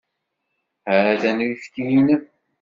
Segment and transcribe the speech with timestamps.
[0.99, 2.23] Ha-t-an uyefki-inem.